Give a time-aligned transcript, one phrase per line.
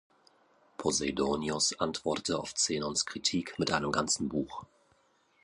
[0.77, 4.63] Poseidonios antwortete auf Zenons Kritik mit einem ganzen Buch.